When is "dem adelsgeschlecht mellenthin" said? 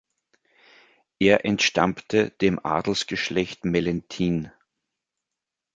2.41-4.51